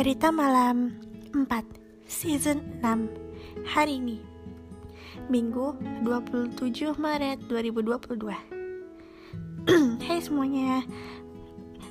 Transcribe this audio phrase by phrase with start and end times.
[0.00, 0.96] Cerita Malam
[1.36, 1.44] 4
[2.08, 4.16] Season 6 Hari ini
[5.28, 5.76] Minggu
[6.08, 8.16] 27 Maret 2022
[10.08, 10.88] Hai semuanya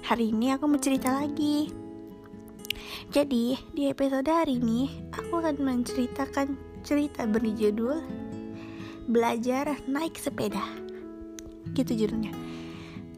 [0.09, 1.69] Hari ini aku mau cerita lagi.
[3.13, 8.01] Jadi di episode hari ini Aku akan menceritakan cerita berjudul
[9.05, 10.65] Belajar naik sepeda.
[11.77, 12.33] Gitu judulnya.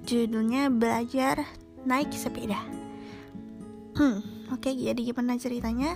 [0.04, 1.47] Judulnya Belajar
[1.87, 2.60] naik sepeda.
[3.96, 5.96] Hmm Oke, jadi gimana ceritanya?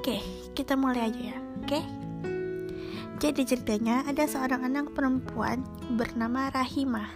[0.00, 0.24] Oke,
[0.56, 1.36] kita mulai aja ya.
[1.60, 1.80] Oke.
[3.20, 5.60] Jadi ceritanya ada seorang anak perempuan
[5.92, 7.08] bernama Rahimah.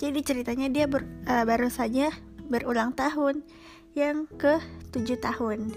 [0.00, 2.12] Jadi ceritanya dia ber, uh, baru saja
[2.48, 3.44] berulang tahun
[3.92, 4.60] yang ke
[4.92, 5.72] tujuh tahun.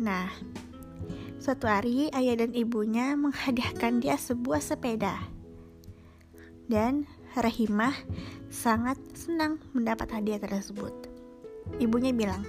[0.00, 0.32] Nah,
[1.36, 5.20] suatu hari ayah dan ibunya menghadiahkan dia sebuah sepeda.
[6.64, 7.04] Dan
[7.36, 7.92] Rahimah
[8.48, 11.15] sangat senang mendapat hadiah tersebut.
[11.76, 12.42] Ibunya bilang,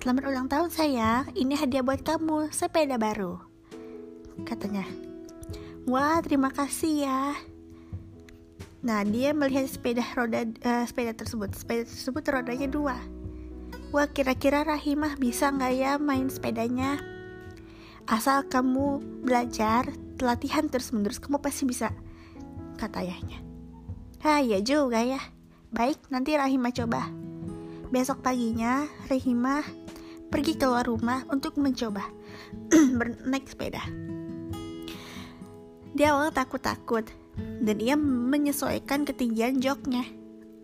[0.00, 3.36] Selamat ulang tahun sayang, ini hadiah buat kamu, sepeda baru.
[4.48, 4.88] Katanya,
[5.84, 7.36] Wah terima kasih ya.
[8.80, 12.96] Nah dia melihat sepeda roda uh, sepeda tersebut, sepeda tersebut rodanya dua.
[13.92, 16.96] Wah kira-kira Rahimah bisa nggak ya main sepedanya?
[18.08, 21.92] Asal kamu belajar, latihan terus-menerus, kamu pasti bisa.
[22.80, 23.44] Kata ayahnya.
[24.24, 25.20] Ah ya juga ya.
[25.70, 27.19] Baik, nanti Rahimah coba.
[27.90, 29.66] Besok paginya, Rehima
[30.30, 32.06] pergi keluar rumah untuk mencoba
[32.98, 33.82] bernaik sepeda.
[35.90, 37.02] Dia awal takut-takut
[37.36, 40.06] dan ia menyesuaikan ketinggian joknya.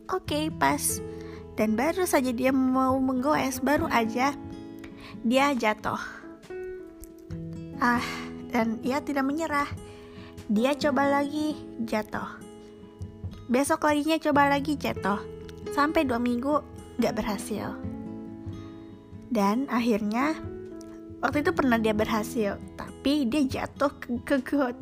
[0.06, 1.02] Oke, okay, pas.
[1.58, 4.38] Dan baru saja dia mau menggoes, baru aja
[5.26, 5.98] dia jatuh.
[7.82, 8.04] Ah,
[8.54, 9.66] dan ia tidak menyerah.
[10.46, 12.38] Dia coba lagi, jatuh.
[13.50, 15.18] Besok laginya coba lagi jatuh.
[15.74, 17.76] Sampai dua minggu gak berhasil.
[19.30, 20.38] Dan akhirnya
[21.20, 24.76] waktu itu pernah dia berhasil, tapi dia jatuh ke, ke got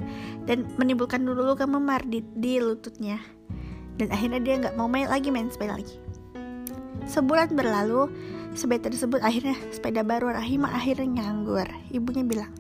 [0.45, 3.19] dan menimbulkan dulu luka memar di, di lututnya.
[3.95, 5.97] Dan akhirnya dia nggak mau main lagi main sepeda lagi.
[7.07, 8.11] Sebulan berlalu,
[8.59, 11.67] sepeda tersebut akhirnya sepeda baru Rahima akhirnya nganggur.
[11.95, 12.53] Ibunya bilang,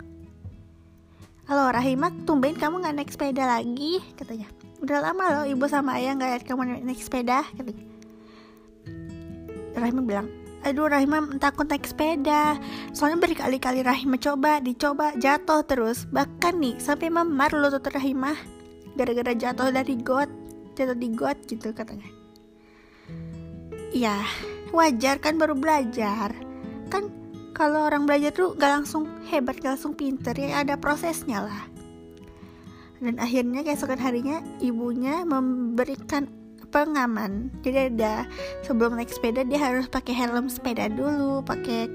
[1.45, 4.01] Halo Rahima, tumben kamu nggak naik sepeda lagi?
[4.17, 4.49] Katanya.
[4.81, 7.45] Udah lama loh ibu sama ayah nggak lihat kamu naik sepeda.
[7.53, 7.94] Katanya.
[9.75, 10.27] Rahima bilang,
[10.63, 12.57] aduh Rahima takut naik sepeda.
[12.95, 16.07] Soalnya berkali-kali Rahima coba dicoba jatuh terus.
[16.09, 18.39] Bahkan nih sampai memar lutut Rahima
[18.95, 20.31] gara-gara jatuh dari got
[20.75, 22.07] jatuh di got gitu katanya.
[23.95, 24.23] Ya
[24.75, 26.35] wajar kan baru belajar.
[26.91, 27.11] Kan
[27.55, 31.63] kalau orang belajar tuh gak langsung hebat gak langsung pinter ya ada prosesnya lah.
[32.99, 36.27] Dan akhirnya keesokan harinya ibunya memberikan
[36.75, 37.55] pengaman.
[37.63, 38.27] Jadi ada
[38.67, 41.87] sebelum naik sepeda dia harus pakai helm sepeda dulu pakai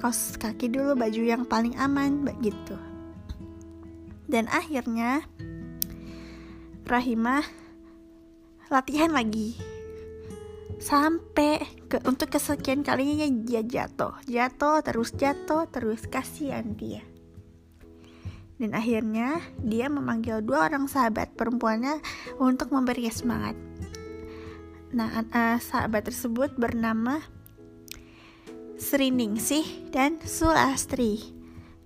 [0.00, 2.76] kaos kaki dulu baju yang paling aman begitu
[4.26, 5.22] dan akhirnya
[6.86, 7.42] Rahimah
[8.70, 9.58] latihan lagi.
[10.78, 11.58] Sampai
[11.90, 14.14] ke untuk kesekian kalinya dia jatuh.
[14.22, 17.02] Jatuh terus jatuh terus kasihan dia.
[18.62, 21.98] Dan akhirnya dia memanggil dua orang sahabat perempuannya
[22.38, 23.58] untuk memberi semangat
[24.94, 27.18] Nah, uh, sahabat tersebut bernama
[28.78, 31.34] Sri Ningsih dan Sulastri.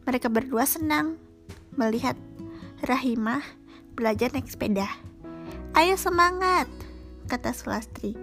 [0.05, 1.17] Mereka berdua senang
[1.79, 2.19] melihat
[2.85, 3.41] Rahimah
[3.97, 4.89] belajar naik sepeda.
[5.73, 6.67] Ayo semangat,
[7.31, 8.17] kata Sulastri.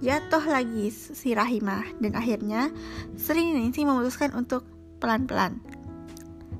[0.00, 2.72] Jatuh lagi si Rahimah dan akhirnya
[3.16, 4.64] Sri Ningsih memutuskan untuk
[5.00, 5.60] pelan-pelan.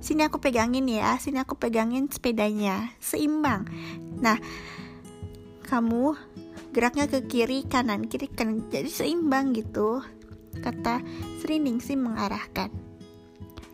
[0.01, 3.69] Sini aku pegangin ya, sini aku pegangin sepedanya, seimbang.
[4.17, 4.41] Nah,
[5.69, 6.17] kamu
[6.71, 8.67] geraknya ke kiri kanan kiri kanan.
[8.71, 10.03] Jadi seimbang gitu
[10.59, 11.03] kata
[11.43, 12.71] Sri Ningsi mengarahkan.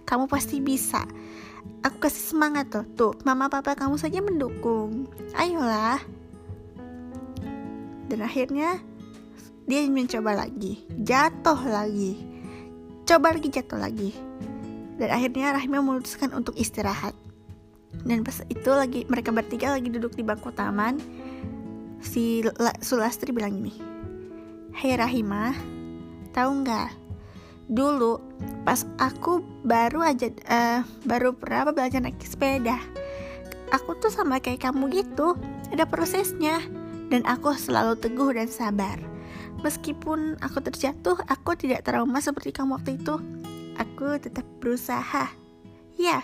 [0.06, 1.02] Kamu pasti bisa.
[1.82, 2.86] Aku kasih semangat tuh.
[2.94, 5.10] Tuh mama papa kamu saja mendukung.
[5.34, 5.98] Ayolah.
[8.06, 8.78] Dan akhirnya
[9.66, 10.86] dia mencoba lagi.
[11.02, 12.22] Jatuh lagi.
[13.02, 14.14] Coba lagi jatuh lagi.
[14.96, 17.12] Dan akhirnya Rahimah memutuskan untuk istirahat.
[18.06, 21.00] Dan pas itu lagi mereka bertiga lagi duduk di bangku taman
[22.06, 22.46] si
[22.78, 23.74] Sulastri bilang gini
[24.76, 25.56] Hei Rahimah
[26.30, 26.90] tahu nggak?
[27.66, 28.22] Dulu
[28.62, 32.78] pas aku baru aja uh, baru berapa belajar naik sepeda
[33.74, 35.34] aku tuh sama kayak kamu gitu
[35.72, 36.62] ada prosesnya.
[37.06, 38.98] Dan aku selalu teguh dan sabar.
[39.62, 43.14] Meskipun aku terjatuh aku tidak trauma seperti kamu waktu itu.
[43.78, 45.30] Aku tetap berusaha.
[45.94, 46.18] Ya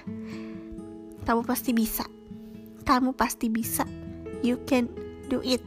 [1.23, 2.03] kamu pasti bisa.
[2.83, 3.87] Kamu pasti bisa.
[4.43, 4.91] You can
[5.33, 5.65] do it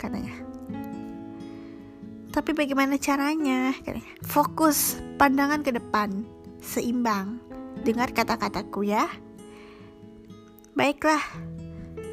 [0.00, 0.32] katanya.
[2.32, 3.76] Tapi bagaimana caranya
[4.24, 6.24] fokus pandangan ke depan
[6.64, 7.36] seimbang.
[7.84, 9.04] Dengar kata-kataku ya.
[10.72, 11.20] Baiklah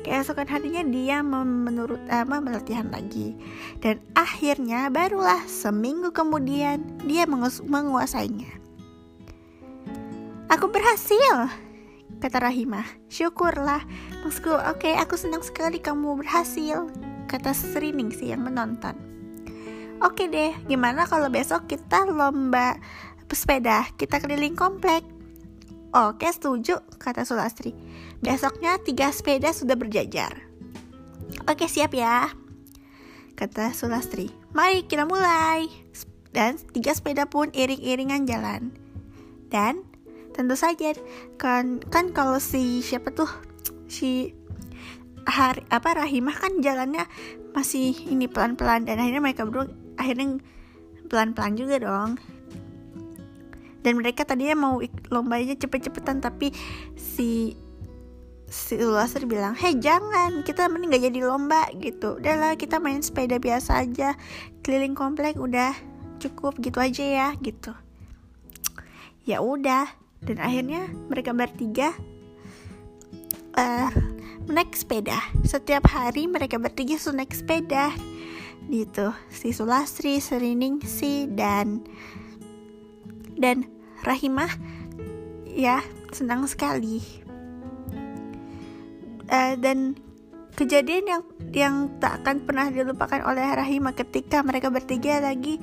[0.04, 3.40] keesokan harinya dia menurut apa melatihan lagi.
[3.80, 7.24] Dan akhirnya barulah seminggu kemudian dia
[7.64, 8.52] menguasainya.
[10.52, 11.48] Aku berhasil
[12.18, 13.82] kata Rahimah syukurlah
[14.26, 16.90] maksudku oke okay, aku senang sekali kamu berhasil
[17.30, 18.98] kata Srining sih yang menonton
[20.02, 22.78] oke okay deh gimana kalau besok kita lomba
[23.30, 25.06] pesepeda kita keliling komplek
[25.96, 27.72] Oke setuju, kata Sulastri.
[28.20, 30.36] Besoknya tiga sepeda sudah berjajar.
[31.48, 32.28] Oke siap ya,
[33.40, 34.28] kata Sulastri.
[34.52, 35.72] Mari kita mulai.
[36.36, 38.76] Dan tiga sepeda pun iring-iringan jalan.
[39.48, 39.87] Dan
[40.38, 40.94] tentu saja.
[41.42, 43.28] Kan kan kalau si siapa tuh
[43.90, 44.38] si
[45.26, 47.04] hari apa Rahimah kan jalannya
[47.52, 49.66] masih ini pelan-pelan dan akhirnya mereka berdua
[49.98, 50.38] akhirnya
[51.10, 52.22] pelan-pelan juga dong.
[53.82, 54.78] Dan mereka tadinya mau
[55.10, 56.54] lombanya cepet-cepetan tapi
[56.94, 57.58] si
[58.48, 62.20] si Ulasir bilang hei jangan kita mending gak jadi lomba gitu.
[62.20, 64.16] Udahlah kita main sepeda biasa aja
[64.64, 65.76] keliling komplek udah
[66.22, 67.76] cukup gitu aja ya gitu.
[69.28, 71.94] Ya udah dan akhirnya mereka bertiga
[73.58, 73.90] uh,
[74.48, 75.20] naik sepeda.
[75.44, 77.92] Setiap hari mereka bertiga sudah naik sepeda
[78.68, 79.12] gitu.
[79.32, 81.84] Si Sulastri, Serining, si dan
[83.38, 83.68] dan
[84.04, 84.50] Rahimah
[85.46, 85.84] ya
[86.14, 87.04] senang sekali.
[89.28, 90.00] Uh, dan
[90.56, 95.60] kejadian yang yang tak akan pernah dilupakan oleh Rahimah ketika mereka bertiga lagi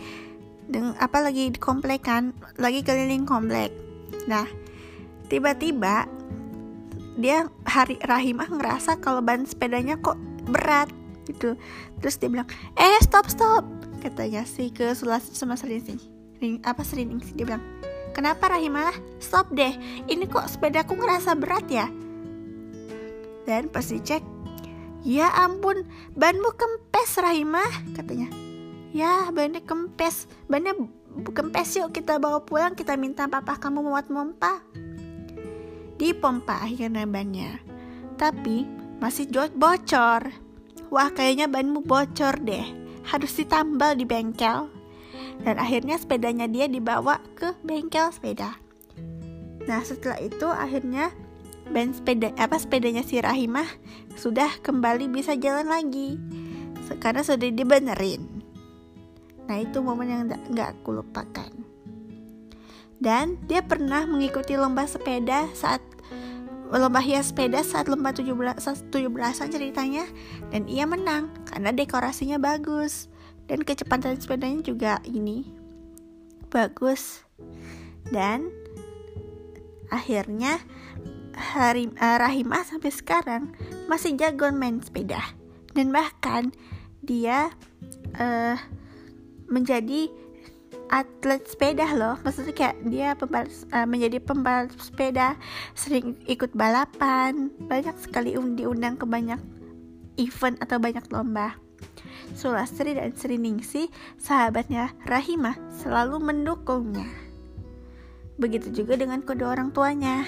[0.65, 3.84] dengan apa lagi di komplek kan lagi keliling komplek
[4.27, 4.49] nah
[5.29, 6.09] tiba-tiba
[7.15, 10.19] dia hari Rahimah ngerasa kalau ban sepedanya kok
[10.51, 10.91] berat
[11.25, 11.57] gitu
[12.03, 13.65] terus dia bilang eh stop stop
[14.05, 17.65] katanya sih ke Sulas sama Sering apa Sering dia bilang
[18.15, 18.95] Kenapa Rahimah?
[19.19, 19.75] Stop deh,
[20.07, 21.91] ini kok sepedaku ngerasa berat ya?
[23.43, 24.23] Dan pas dicek,
[25.03, 25.83] ya ampun,
[26.15, 28.31] banmu kempes Rahimah, katanya.
[28.95, 30.79] Ya, bannya kempes, bannya
[31.23, 34.63] kempes yuk kita bawa pulang, kita minta papa kamu muat mompa.
[35.95, 37.63] Di pompa akhirnya bannya,
[38.19, 38.67] tapi
[38.99, 40.35] masih bocor.
[40.91, 42.67] Wah, kayaknya banmu bocor deh,
[43.07, 44.71] harus ditambal di bengkel
[45.43, 48.55] dan akhirnya sepedanya dia dibawa ke bengkel sepeda.
[49.65, 51.11] Nah setelah itu akhirnya
[51.73, 53.67] band sepeda apa sepedanya si Rahimah
[54.21, 56.21] sudah kembali bisa jalan lagi
[57.01, 58.34] karena sudah dibenerin.
[59.49, 61.53] Nah itu momen yang nggak aku lupakan.
[63.01, 65.85] Dan dia pernah mengikuti lomba sepeda saat
[66.73, 68.35] lomba hias sepeda saat lomba 17
[68.91, 70.09] 17-an ceritanya
[70.49, 73.13] dan ia menang karena dekorasinya bagus.
[73.45, 75.45] Dan kecepatan sepedanya juga ini
[76.49, 77.21] bagus.
[78.09, 78.49] Dan
[79.93, 80.65] akhirnya
[81.37, 83.53] hari uh, Rahimah sampai sekarang
[83.91, 85.21] masih jago main sepeda.
[85.77, 86.55] Dan bahkan
[87.05, 87.53] dia
[88.17, 88.57] uh,
[89.55, 90.11] menjadi
[90.91, 95.39] atlet sepeda loh maksudnya kayak dia pembalap, uh, menjadi pembalap sepeda
[95.73, 99.39] sering ikut balapan banyak sekali diundang ke banyak
[100.19, 101.57] event atau banyak lomba
[102.35, 107.07] Sulastri dan Sri Ningsi, sahabatnya Rahimah, selalu mendukungnya.
[108.41, 110.27] Begitu juga dengan kedua orang tuanya.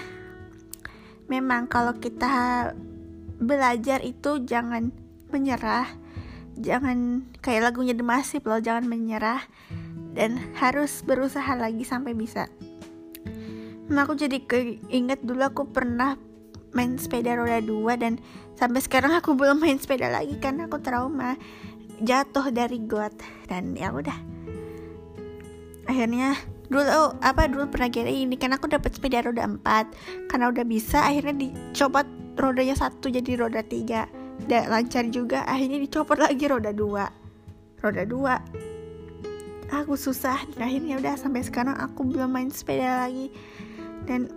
[1.26, 2.70] Memang kalau kita
[3.42, 4.94] belajar itu jangan
[5.34, 5.90] menyerah,
[6.60, 9.44] jangan kayak lagunya The Massive loh, jangan menyerah.
[10.16, 12.48] Dan harus berusaha lagi sampai bisa.
[13.86, 16.16] Nah, aku jadi keinget dulu aku pernah
[16.72, 18.20] main sepeda roda dua dan
[18.56, 21.36] sampai sekarang aku belum main sepeda lagi karena aku trauma
[22.00, 23.12] jatuh dari got.
[23.44, 24.16] Dan ya udah.
[25.86, 26.34] Akhirnya
[26.66, 30.98] dulu apa dulu pernah gini ini kan aku dapat sepeda roda 4 karena udah bisa
[31.06, 34.10] akhirnya dicopot rodanya satu jadi roda tiga
[34.44, 35.48] dan lancar juga.
[35.48, 37.08] Akhirnya dicopot lagi roda dua.
[37.80, 38.36] Roda dua.
[39.72, 40.44] Aku susah.
[40.52, 43.32] Dan akhirnya udah sampai sekarang aku belum main sepeda lagi.
[44.04, 44.28] Dan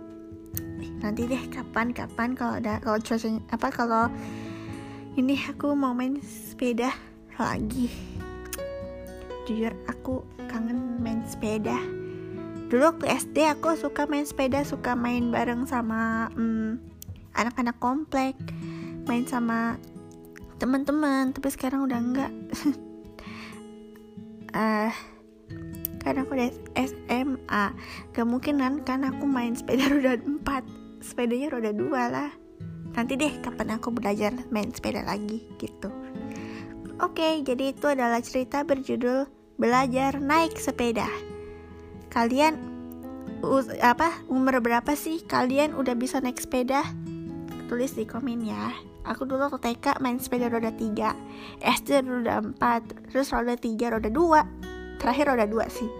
[1.04, 4.04] nanti deh kapan kapan kalau ada kalau cuacanya apa kalau
[5.16, 6.96] ini aku mau main sepeda
[7.36, 7.92] lagi.
[9.44, 11.76] Jujur aku kangen main sepeda.
[12.70, 16.78] Dulu waktu SD aku suka main sepeda suka main bareng sama hmm,
[17.34, 18.38] anak-anak komplek
[19.06, 19.80] main sama
[20.60, 22.32] teman-teman tapi sekarang udah enggak.
[24.52, 24.92] Uh,
[26.02, 27.64] karena aku udah SMA
[28.16, 32.30] kemungkinan kan aku main sepeda roda 4 sepedanya roda 2 lah.
[32.90, 35.88] Nanti deh kapan aku belajar main sepeda lagi gitu.
[37.00, 39.24] Oke, jadi itu adalah cerita berjudul
[39.56, 41.08] belajar naik sepeda.
[42.12, 42.60] Kalian
[43.80, 46.84] apa umur berapa sih kalian udah bisa naik sepeda?
[47.70, 48.74] Tulis di komen ya.
[49.06, 54.10] Aku dulu waktu TK main sepeda roda 3 SD roda 4 Terus roda 3, roda
[54.10, 55.90] 2 Terakhir roda 2 sih.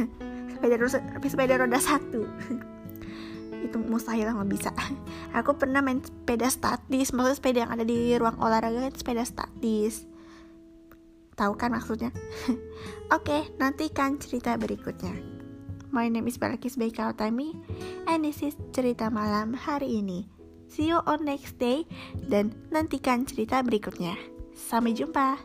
[0.56, 0.80] Sepeda,
[1.28, 2.08] sepeda roda 1
[3.68, 4.70] itu mustahil nggak bisa.
[5.38, 10.08] Aku pernah main sepeda statis maksudnya sepeda yang ada di ruang olahraga itu sepeda statis.
[11.36, 12.14] Tahu kan maksudnya?
[13.12, 15.12] Oke okay, nantikan cerita berikutnya.
[15.92, 17.52] My name is Balkis Baikautami
[18.08, 20.33] and this is cerita malam hari ini
[20.68, 21.84] see you on next day
[22.28, 24.16] dan nantikan cerita berikutnya.
[24.54, 25.42] Sampai jumpa